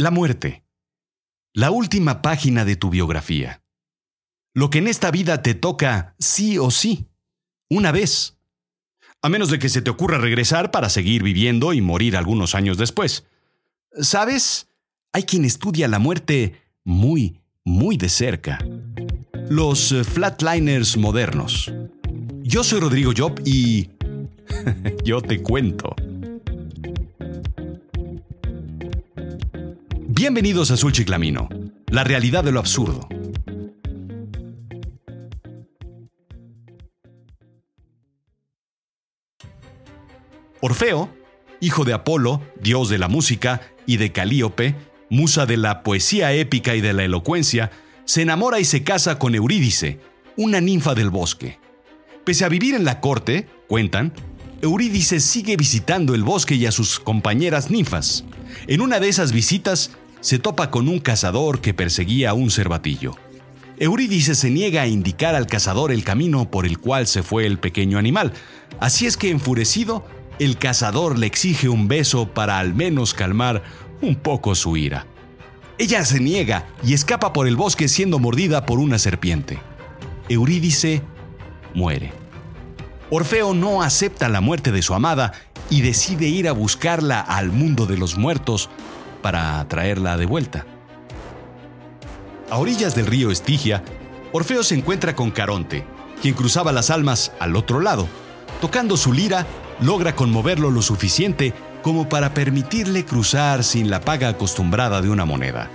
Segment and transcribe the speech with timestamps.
[0.00, 0.64] La muerte.
[1.52, 3.62] La última página de tu biografía.
[4.54, 7.10] Lo que en esta vida te toca sí o sí.
[7.68, 8.38] Una vez.
[9.20, 12.78] A menos de que se te ocurra regresar para seguir viviendo y morir algunos años
[12.78, 13.26] después.
[13.92, 14.68] ¿Sabes?
[15.12, 18.58] Hay quien estudia la muerte muy, muy de cerca.
[19.50, 21.70] Los eh, flatliners modernos.
[22.42, 23.90] Yo soy Rodrigo Job y...
[25.04, 25.94] yo te cuento.
[30.20, 31.48] Bienvenidos a Azul Chiclamino,
[31.86, 33.08] la realidad de lo absurdo.
[40.60, 41.08] Orfeo,
[41.60, 44.74] hijo de Apolo, dios de la música, y de Calíope,
[45.08, 47.70] musa de la poesía épica y de la elocuencia,
[48.04, 50.00] se enamora y se casa con Eurídice,
[50.36, 51.58] una ninfa del bosque.
[52.26, 54.12] Pese a vivir en la corte, cuentan,
[54.60, 58.26] Eurídice sigue visitando el bosque y a sus compañeras ninfas.
[58.66, 63.16] En una de esas visitas se topa con un cazador que perseguía a un cervatillo.
[63.78, 67.58] Eurídice se niega a indicar al cazador el camino por el cual se fue el
[67.58, 68.32] pequeño animal,
[68.78, 70.04] así es que enfurecido,
[70.38, 73.62] el cazador le exige un beso para al menos calmar
[74.02, 75.06] un poco su ira.
[75.78, 79.58] Ella se niega y escapa por el bosque siendo mordida por una serpiente.
[80.28, 81.02] Eurídice
[81.74, 82.12] muere.
[83.10, 85.32] Orfeo no acepta la muerte de su amada
[85.70, 88.68] y decide ir a buscarla al mundo de los muertos
[89.22, 90.66] para traerla de vuelta.
[92.50, 93.82] A orillas del río Estigia,
[94.32, 95.84] Orfeo se encuentra con Caronte,
[96.20, 98.08] quien cruzaba las almas al otro lado.
[98.60, 99.46] Tocando su lira,
[99.80, 105.70] logra conmoverlo lo suficiente como para permitirle cruzar sin la paga acostumbrada de una moneda.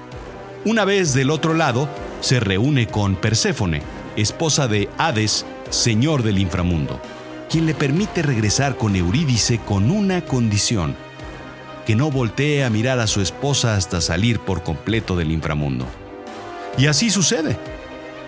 [0.65, 1.87] Una vez del otro lado,
[2.21, 3.81] se reúne con Perséfone,
[4.15, 6.99] esposa de Hades, señor del inframundo,
[7.49, 10.95] quien le permite regresar con Eurídice con una condición
[11.85, 15.85] que no voltee a mirar a su esposa hasta salir por completo del inframundo.
[16.77, 17.57] Y así sucede.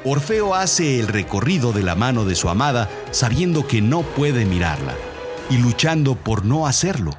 [0.05, 4.93] Orfeo hace el recorrido de la mano de su amada sabiendo que no puede mirarla
[5.49, 7.11] y luchando por no hacerlo.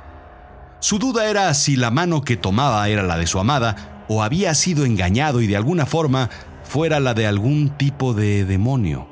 [0.80, 4.54] Su duda era si la mano que tomaba era la de su amada o había
[4.54, 6.30] sido engañado y de alguna forma
[6.62, 9.08] fuera la de algún tipo de demonio.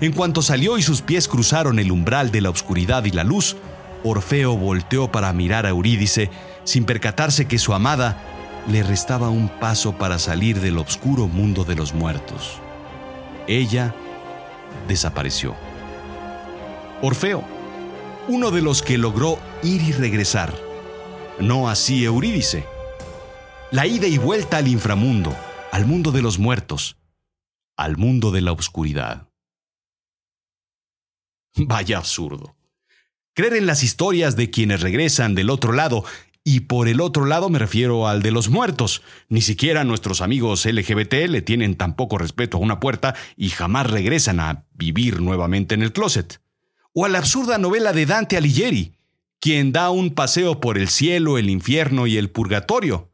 [0.00, 3.56] En cuanto salió y sus pies cruzaron el umbral de la oscuridad y la luz,
[4.04, 6.30] Orfeo volteó para mirar a Eurídice
[6.64, 8.22] sin percatarse que su amada
[8.68, 12.60] le restaba un paso para salir del oscuro mundo de los muertos.
[13.46, 13.94] Ella
[14.86, 15.54] desapareció.
[17.00, 17.44] Orfeo,
[18.28, 20.54] uno de los que logró ir y regresar,
[21.40, 22.66] no así Eurídice.
[23.70, 25.34] La ida y vuelta al inframundo,
[25.72, 26.96] al mundo de los muertos,
[27.76, 29.28] al mundo de la oscuridad.
[31.56, 32.57] Vaya absurdo.
[33.34, 36.04] Creer en las historias de quienes regresan del otro lado,
[36.44, 39.02] y por el otro lado me refiero al de los muertos.
[39.28, 43.90] Ni siquiera nuestros amigos LGBT le tienen tan poco respeto a una puerta y jamás
[43.90, 46.40] regresan a vivir nuevamente en el closet.
[46.94, 48.94] O a la absurda novela de Dante Alighieri,
[49.40, 53.10] quien da un paseo por el cielo, el infierno y el purgatorio.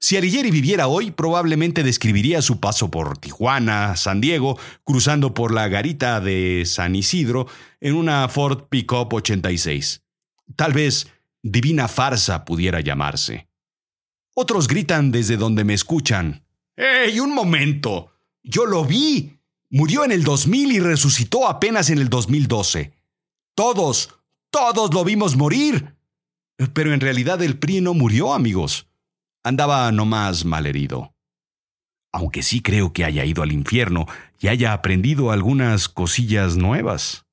[0.00, 5.66] Si Alighieri viviera hoy, probablemente describiría su paso por Tijuana, San Diego, cruzando por la
[5.66, 7.48] garita de San Isidro
[7.80, 10.02] en una Ford Pickup 86.
[10.54, 11.08] Tal vez
[11.42, 13.48] divina farsa pudiera llamarse.
[14.34, 16.44] Otros gritan desde donde me escuchan.
[16.76, 18.12] ¡Ey, un momento!
[18.44, 19.40] Yo lo vi.
[19.68, 22.92] Murió en el 2000 y resucitó apenas en el 2012.
[23.56, 24.14] Todos,
[24.50, 25.96] todos lo vimos morir.
[26.72, 28.87] Pero en realidad el PRI no murió, amigos
[29.44, 31.14] andaba nomás malherido.
[32.12, 34.06] Aunque sí creo que haya ido al infierno
[34.38, 37.24] y haya aprendido algunas cosillas nuevas.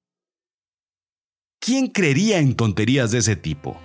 [1.60, 3.80] ¿Quién creería en tonterías de ese tipo?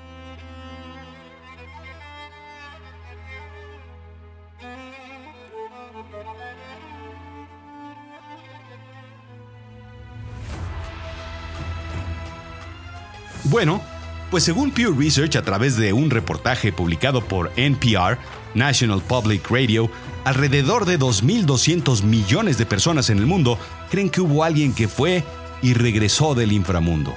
[13.45, 13.83] Bueno,
[14.31, 18.19] pues según Pew Research, a través de un reportaje publicado por NPR,
[18.55, 19.91] National Public Radio,
[20.25, 23.59] alrededor de 2.200 millones de personas en el mundo
[23.91, 25.25] creen que hubo alguien que fue
[25.63, 27.15] y regresó del inframundo.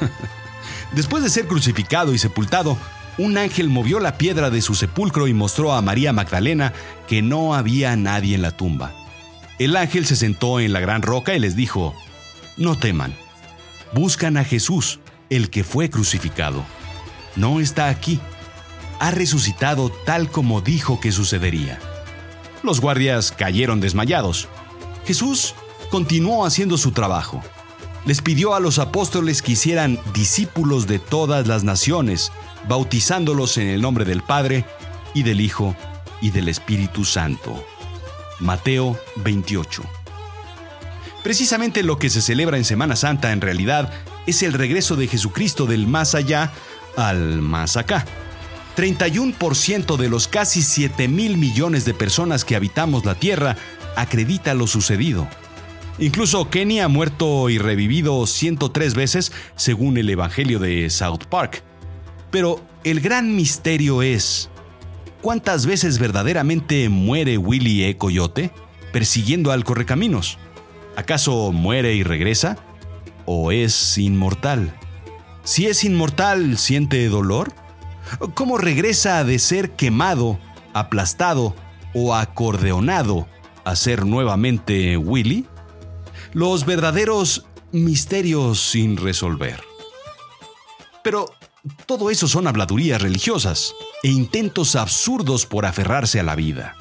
[0.92, 2.78] Después de ser crucificado y sepultado,
[3.18, 6.72] un ángel movió la piedra de su sepulcro y mostró a María Magdalena
[7.08, 8.92] que no había nadie en la tumba.
[9.58, 11.94] El ángel se sentó en la gran roca y les dijo,
[12.56, 13.16] No teman,
[13.92, 15.00] buscan a Jesús
[15.30, 16.64] el que fue crucificado.
[17.34, 18.20] No está aquí.
[18.98, 21.78] Ha resucitado tal como dijo que sucedería.
[22.62, 24.48] Los guardias cayeron desmayados.
[25.04, 25.54] Jesús
[25.90, 27.42] continuó haciendo su trabajo.
[28.06, 32.32] Les pidió a los apóstoles que hicieran discípulos de todas las naciones,
[32.68, 34.64] bautizándolos en el nombre del Padre
[35.12, 35.76] y del Hijo
[36.20, 37.64] y del Espíritu Santo.
[38.40, 39.82] Mateo 28.
[41.22, 43.92] Precisamente lo que se celebra en Semana Santa en realidad
[44.26, 46.52] es el regreso de Jesucristo del más allá
[46.96, 48.04] al más acá.
[48.76, 53.56] 31% de los casi 7 mil millones de personas que habitamos la Tierra
[53.96, 55.26] acredita lo sucedido.
[55.98, 61.62] Incluso Kenny ha muerto y revivido 103 veces según el Evangelio de South Park.
[62.30, 64.50] Pero el gran misterio es,
[65.22, 67.96] ¿cuántas veces verdaderamente muere Willy E.
[67.96, 68.50] Coyote
[68.92, 70.36] persiguiendo al correcaminos?
[70.96, 72.58] ¿Acaso muere y regresa?
[73.26, 74.74] ¿O es inmortal?
[75.44, 77.52] Si es inmortal, ¿siente dolor?
[78.34, 80.38] ¿Cómo regresa de ser quemado,
[80.72, 81.54] aplastado
[81.92, 83.28] o acordeonado
[83.64, 85.46] a ser nuevamente Willy?
[86.32, 89.60] Los verdaderos misterios sin resolver.
[91.02, 91.26] Pero
[91.86, 96.76] todo eso son habladurías religiosas e intentos absurdos por aferrarse a la vida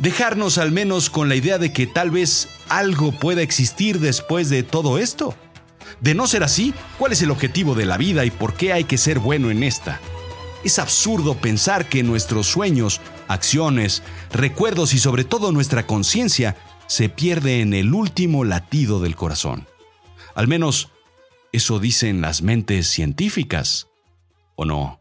[0.00, 4.62] dejarnos al menos con la idea de que tal vez algo pueda existir después de
[4.62, 5.34] todo esto.
[6.00, 8.84] De no ser así, ¿cuál es el objetivo de la vida y por qué hay
[8.84, 10.00] que ser bueno en esta?
[10.64, 14.02] Es absurdo pensar que nuestros sueños, acciones,
[14.32, 16.56] recuerdos y sobre todo nuestra conciencia
[16.86, 19.66] se pierde en el último latido del corazón.
[20.34, 20.88] Al menos
[21.52, 23.88] eso dicen las mentes científicas,
[24.54, 25.00] ¿o no?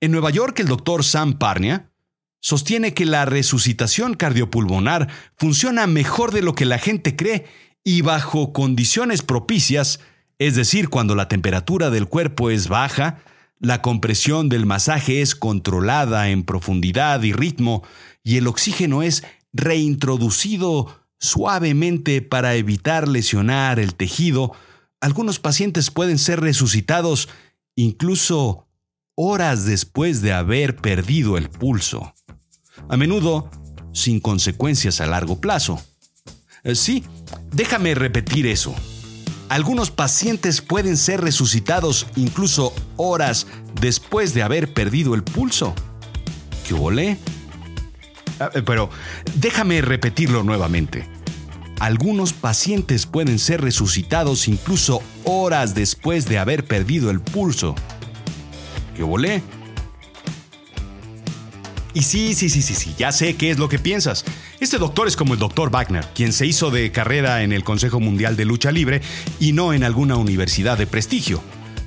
[0.00, 1.91] En Nueva York, el doctor Sam Parnia,
[2.42, 7.46] sostiene que la resucitación cardiopulmonar funciona mejor de lo que la gente cree
[7.84, 10.00] y bajo condiciones propicias,
[10.38, 13.20] es decir, cuando la temperatura del cuerpo es baja,
[13.60, 17.84] la compresión del masaje es controlada en profundidad y ritmo
[18.24, 19.22] y el oxígeno es
[19.52, 24.52] reintroducido suavemente para evitar lesionar el tejido,
[25.00, 27.28] algunos pacientes pueden ser resucitados
[27.76, 28.66] incluso
[29.14, 32.12] horas después de haber perdido el pulso
[32.92, 33.50] a menudo
[33.94, 35.80] sin consecuencias a largo plazo.
[36.62, 37.02] Eh, sí,
[37.50, 38.74] déjame repetir eso.
[39.48, 43.46] Algunos pacientes pueden ser resucitados incluso horas
[43.80, 45.74] después de haber perdido el pulso.
[46.68, 47.16] ¿Qué volé?
[48.38, 48.90] Ah, eh, pero
[49.36, 51.08] déjame repetirlo nuevamente.
[51.80, 57.74] Algunos pacientes pueden ser resucitados incluso horas después de haber perdido el pulso.
[58.94, 59.42] ¿Qué volé?
[61.94, 64.24] Y sí, sí, sí, sí, sí, ya sé qué es lo que piensas.
[64.60, 68.00] Este doctor es como el doctor Wagner, quien se hizo de carrera en el Consejo
[68.00, 69.02] Mundial de Lucha Libre
[69.38, 71.42] y no en alguna universidad de prestigio.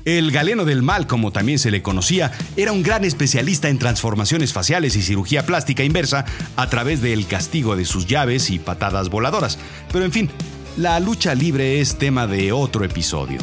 [0.06, 4.54] El galeno del mal, como también se le conocía, era un gran especialista en transformaciones
[4.54, 6.26] faciales y cirugía plástica inversa
[6.56, 9.58] a través del castigo de sus llaves y patadas voladoras.
[9.92, 10.30] Pero en fin,
[10.78, 13.40] la lucha libre es tema de otro episodio.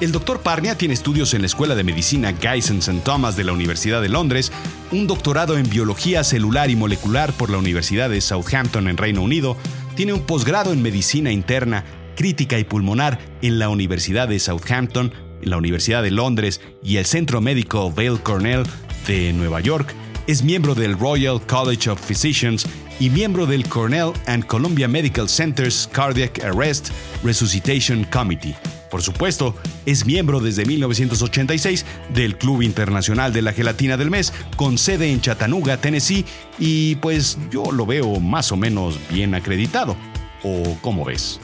[0.00, 3.02] El doctor Parnia tiene estudios en la Escuela de Medicina Guy's St.
[3.04, 4.50] Thomas de la Universidad de Londres,
[4.92, 9.58] un doctorado en biología celular y molecular por la Universidad de Southampton en Reino Unido,
[9.96, 11.84] tiene un posgrado en medicina interna,
[12.16, 15.12] crítica y pulmonar en la Universidad de Southampton,
[15.42, 18.62] en la Universidad de Londres y el Centro Médico Vale Cornell
[19.06, 19.94] de Nueva York,
[20.26, 22.64] es miembro del Royal College of Physicians
[22.98, 26.88] y miembro del Cornell and Columbia Medical Center's Cardiac Arrest
[27.22, 28.56] Resuscitation Committee.
[28.90, 29.54] Por supuesto,
[29.86, 35.20] es miembro desde 1986 del Club Internacional de la Gelatina del Mes, con sede en
[35.20, 36.24] Chattanooga, Tennessee,
[36.58, 39.96] y pues yo lo veo más o menos bien acreditado.
[40.42, 41.38] ¿O cómo ves?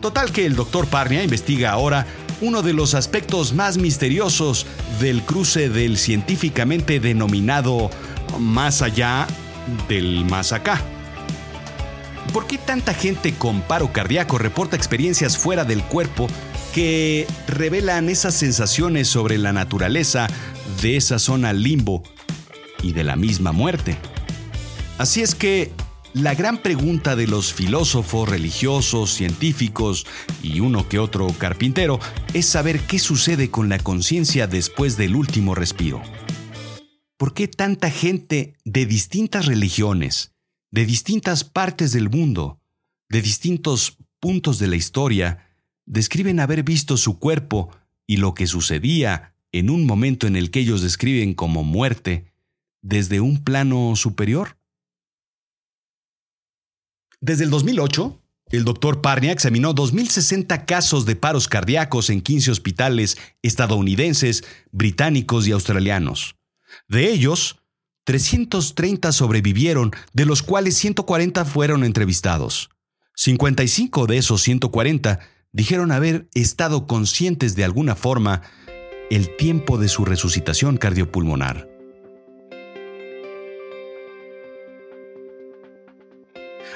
[0.00, 2.06] Total que el doctor Parnia investiga ahora
[2.40, 4.66] uno de los aspectos más misteriosos
[5.00, 7.90] del cruce del científicamente denominado
[8.38, 9.26] más allá
[9.88, 10.82] del más acá.
[12.34, 16.26] ¿Por qué tanta gente con paro cardíaco reporta experiencias fuera del cuerpo
[16.74, 20.26] que revelan esas sensaciones sobre la naturaleza
[20.82, 22.02] de esa zona limbo
[22.82, 23.96] y de la misma muerte?
[24.98, 25.70] Así es que
[26.12, 30.04] la gran pregunta de los filósofos, religiosos, científicos
[30.42, 32.00] y uno que otro carpintero
[32.32, 36.02] es saber qué sucede con la conciencia después del último respiro.
[37.16, 40.33] ¿Por qué tanta gente de distintas religiones,
[40.74, 42.60] de distintas partes del mundo,
[43.08, 45.48] de distintos puntos de la historia,
[45.86, 47.70] describen haber visto su cuerpo
[48.08, 52.32] y lo que sucedía en un momento en el que ellos describen como muerte
[52.82, 54.58] desde un plano superior?
[57.20, 63.16] Desde el 2008, el doctor Parnia examinó 2.060 casos de paros cardíacos en 15 hospitales
[63.42, 66.34] estadounidenses, británicos y australianos.
[66.88, 67.60] De ellos,
[68.04, 72.70] 330 sobrevivieron, de los cuales 140 fueron entrevistados.
[73.16, 75.20] 55 de esos 140
[75.52, 78.42] dijeron haber estado conscientes de alguna forma
[79.10, 81.70] el tiempo de su resucitación cardiopulmonar.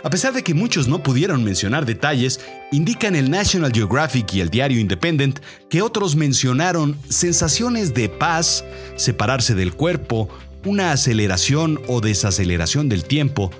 [0.04, 4.48] A pesar de que muchos no pudieron mencionar detalles, indican el National Geographic y el
[4.48, 10.28] diario Independent que otros mencionaron sensaciones de paz, separarse del cuerpo,
[10.68, 13.50] una aceleración o desaceleración del tiempo,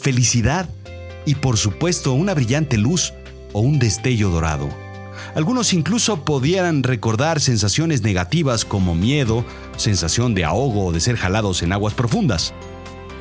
[0.00, 0.68] felicidad
[1.24, 3.14] y por supuesto una brillante luz
[3.52, 4.68] o un destello dorado.
[5.36, 9.44] Algunos incluso pudieran recordar sensaciones negativas como miedo,
[9.76, 12.52] sensación de ahogo o de ser jalados en aguas profundas.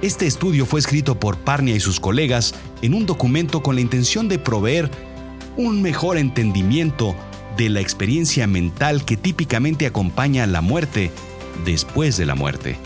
[0.01, 4.27] Este estudio fue escrito por Parnia y sus colegas en un documento con la intención
[4.27, 4.89] de proveer
[5.57, 7.15] un mejor entendimiento
[7.55, 11.11] de la experiencia mental que típicamente acompaña a la muerte
[11.65, 12.77] después de la muerte.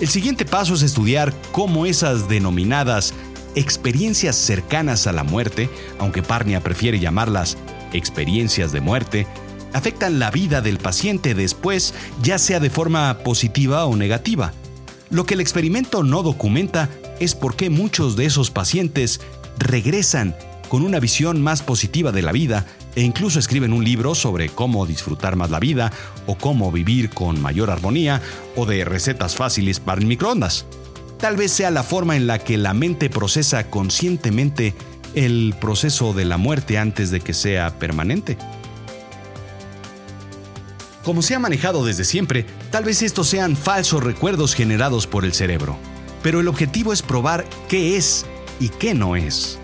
[0.00, 3.12] El siguiente paso es estudiar cómo esas denominadas
[3.54, 7.58] experiencias cercanas a la muerte, aunque Parnia prefiere llamarlas
[7.92, 9.26] experiencias de muerte,
[9.74, 11.92] afectan la vida del paciente después,
[12.22, 14.54] ya sea de forma positiva o negativa.
[15.10, 16.88] Lo que el experimento no documenta
[17.18, 19.20] es por qué muchos de esos pacientes
[19.58, 20.34] regresan
[20.70, 24.86] con una visión más positiva de la vida e incluso escriben un libro sobre cómo
[24.86, 25.92] disfrutar más la vida
[26.26, 28.20] o cómo vivir con mayor armonía
[28.56, 30.66] o de recetas fáciles para el microondas.
[31.18, 34.74] Tal vez sea la forma en la que la mente procesa conscientemente
[35.14, 38.38] el proceso de la muerte antes de que sea permanente.
[41.04, 45.32] Como se ha manejado desde siempre, tal vez estos sean falsos recuerdos generados por el
[45.32, 45.76] cerebro,
[46.22, 48.26] pero el objetivo es probar qué es
[48.58, 49.58] y qué no es.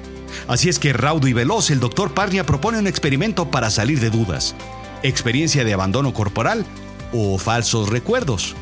[0.49, 4.11] Así es que raudo y veloz, el doctor Parnia propone un experimento para salir de
[4.11, 4.54] dudas.
[5.02, 6.64] Experiencia de abandono corporal
[7.12, 8.54] o falsos recuerdos.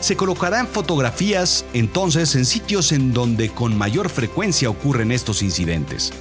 [0.00, 6.12] Se colocarán fotografías entonces en sitios en donde con mayor frecuencia ocurren estos incidentes.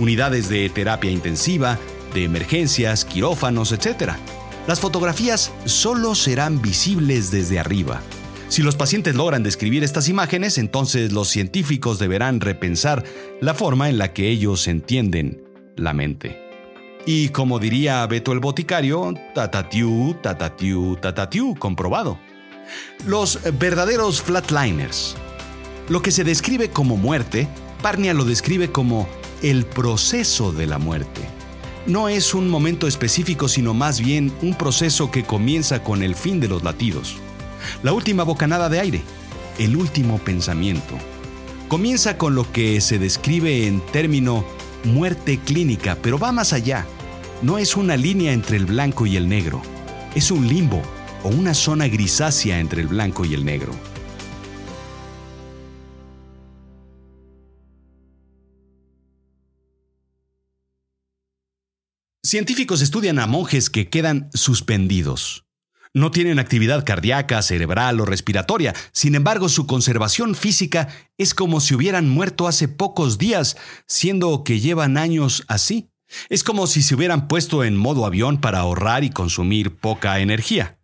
[0.00, 1.78] Unidades de terapia intensiva,
[2.14, 4.12] de emergencias, quirófanos, etc.
[4.66, 8.02] Las fotografías solo serán visibles desde arriba.
[8.48, 13.04] Si los pacientes logran describir estas imágenes, entonces los científicos deberán repensar
[13.40, 15.42] la forma en la que ellos entienden
[15.76, 16.40] la mente.
[17.04, 22.18] Y como diría Beto el boticario, tatatiu, tatatiu, tatatiu, comprobado.
[23.06, 25.14] Los verdaderos flatliners.
[25.88, 27.48] Lo que se describe como muerte,
[27.82, 29.08] Parnia lo describe como
[29.42, 31.38] el proceso de la muerte
[31.88, 36.38] no es un momento específico, sino más bien un proceso que comienza con el fin
[36.38, 37.16] de los latidos.
[37.82, 39.02] La última bocanada de aire,
[39.58, 40.94] el último pensamiento.
[41.68, 44.44] Comienza con lo que se describe en término
[44.84, 46.86] muerte clínica, pero va más allá.
[47.42, 49.62] No es una línea entre el blanco y el negro,
[50.14, 50.82] es un limbo
[51.22, 53.72] o una zona grisácea entre el blanco y el negro.
[62.28, 65.47] Científicos estudian a monjes que quedan suspendidos.
[65.98, 70.86] No tienen actividad cardíaca, cerebral o respiratoria, sin embargo su conservación física
[71.16, 73.56] es como si hubieran muerto hace pocos días,
[73.88, 75.90] siendo que llevan años así.
[76.28, 80.78] Es como si se hubieran puesto en modo avión para ahorrar y consumir poca energía.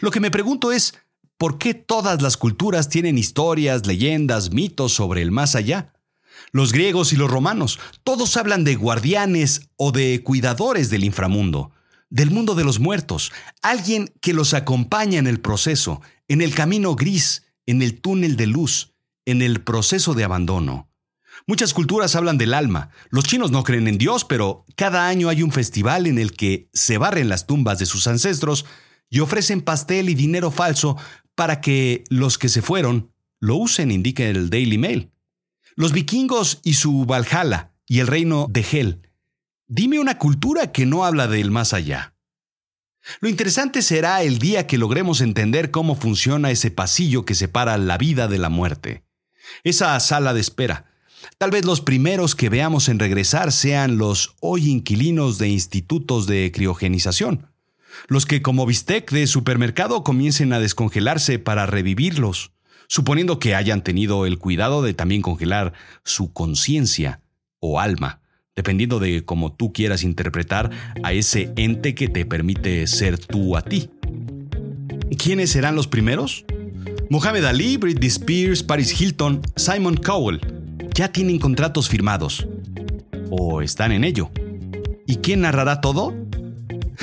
[0.00, 0.94] Lo que me pregunto es,
[1.38, 5.94] ¿por qué todas las culturas tienen historias, leyendas, mitos sobre el más allá?
[6.50, 11.70] Los griegos y los romanos, todos hablan de guardianes o de cuidadores del inframundo,
[12.10, 16.96] del mundo de los muertos, alguien que los acompaña en el proceso, en el camino
[16.96, 20.90] gris, en el túnel de luz, en el proceso de abandono.
[21.46, 22.90] Muchas culturas hablan del alma.
[23.10, 26.68] Los chinos no creen en Dios, pero cada año hay un festival en el que
[26.72, 28.66] se barren las tumbas de sus ancestros
[29.08, 30.96] y ofrecen pastel y dinero falso
[31.34, 35.10] para que los que se fueron lo usen, indica el Daily Mail.
[35.74, 39.09] Los vikingos y su Valhalla y el reino de Hel.
[39.72, 42.16] Dime una cultura que no habla del más allá.
[43.20, 47.96] Lo interesante será el día que logremos entender cómo funciona ese pasillo que separa la
[47.96, 49.04] vida de la muerte.
[49.62, 50.86] Esa sala de espera.
[51.38, 56.50] Tal vez los primeros que veamos en regresar sean los hoy inquilinos de institutos de
[56.52, 57.46] criogenización.
[58.08, 62.50] Los que como bistec de supermercado comiencen a descongelarse para revivirlos
[62.88, 67.22] suponiendo que hayan tenido el cuidado de también congelar su conciencia
[67.60, 68.19] o alma,
[68.60, 70.70] dependiendo de cómo tú quieras interpretar
[71.02, 73.88] a ese ente que te permite ser tú a ti.
[75.16, 76.44] ¿Quiénes serán los primeros?
[77.08, 80.40] Mohamed Ali, Britney Spears, Paris Hilton, Simon Cowell
[80.94, 82.46] ya tienen contratos firmados.
[83.30, 84.30] O están en ello.
[85.06, 86.14] ¿Y quién narrará todo?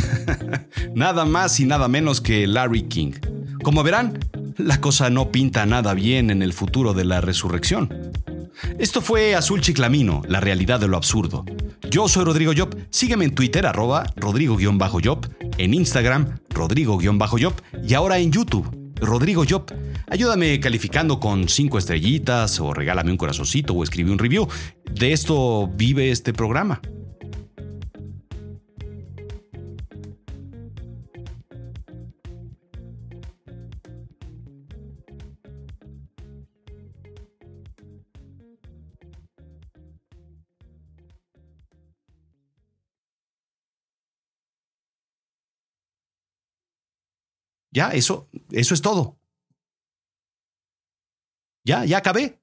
[0.94, 3.14] nada más y nada menos que Larry King.
[3.64, 4.20] Como verán,
[4.58, 8.07] la cosa no pinta nada bien en el futuro de la resurrección.
[8.80, 11.46] Esto fue Azul Chiclamino, la realidad de lo absurdo.
[11.90, 17.54] Yo soy Rodrigo Job, sígueme en Twitter arroba rodrigo-job, en Instagram Rodrigo-Job
[17.88, 19.66] y ahora en YouTube, Rodrigo Job.
[20.10, 24.48] Ayúdame calificando con cinco estrellitas o regálame un corazoncito o escribe un review.
[24.92, 26.82] De esto vive este programa.
[47.78, 49.20] Ya, eso, eso es todo.
[51.64, 52.42] Ya, ya acabé.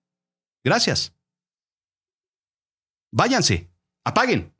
[0.62, 1.12] Gracias.
[3.10, 3.68] Váyanse.
[4.04, 4.54] Apaguen.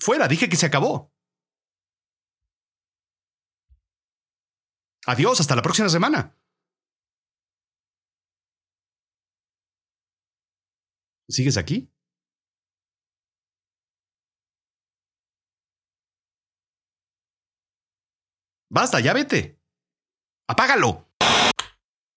[0.00, 1.12] Fuera, dije que se acabó.
[5.06, 6.36] Adiós, hasta la próxima semana.
[11.28, 11.93] ¿Sigues aquí?
[18.74, 19.56] Basta, ya vete.
[20.48, 21.06] Apágalo.